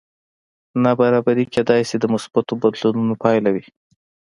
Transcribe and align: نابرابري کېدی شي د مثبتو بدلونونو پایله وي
نابرابري 0.83 1.45
کېدی 1.53 1.81
شي 1.89 1.95
د 1.99 2.05
مثبتو 2.13 2.53
بدلونونو 2.61 3.13
پایله 3.23 3.49
وي 3.55 3.65